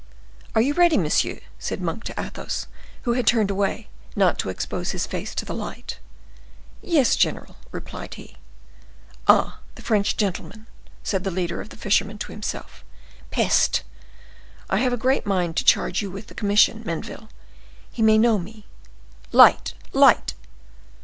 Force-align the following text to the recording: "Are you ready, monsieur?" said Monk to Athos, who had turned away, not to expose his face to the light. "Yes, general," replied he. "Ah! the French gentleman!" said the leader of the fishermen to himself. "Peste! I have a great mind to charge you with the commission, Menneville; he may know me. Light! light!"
"Are 0.55 0.61
you 0.63 0.73
ready, 0.73 0.97
monsieur?" 0.97 1.39
said 1.59 1.79
Monk 1.79 2.03
to 2.05 2.19
Athos, 2.19 2.65
who 3.03 3.13
had 3.13 3.27
turned 3.27 3.51
away, 3.51 3.87
not 4.15 4.39
to 4.39 4.49
expose 4.49 4.89
his 4.93 5.05
face 5.05 5.35
to 5.35 5.45
the 5.45 5.53
light. 5.53 5.99
"Yes, 6.81 7.15
general," 7.15 7.57
replied 7.71 8.15
he. 8.15 8.37
"Ah! 9.27 9.59
the 9.75 9.83
French 9.83 10.17
gentleman!" 10.17 10.65
said 11.03 11.23
the 11.23 11.29
leader 11.29 11.61
of 11.61 11.69
the 11.69 11.77
fishermen 11.77 12.17
to 12.17 12.31
himself. 12.31 12.83
"Peste! 13.29 13.83
I 14.71 14.77
have 14.77 14.91
a 14.91 14.97
great 14.97 15.27
mind 15.27 15.55
to 15.57 15.63
charge 15.63 16.01
you 16.01 16.09
with 16.09 16.25
the 16.29 16.33
commission, 16.33 16.81
Menneville; 16.83 17.29
he 17.91 18.01
may 18.01 18.17
know 18.17 18.39
me. 18.39 18.65
Light! 19.31 19.75
light!" 19.93 20.33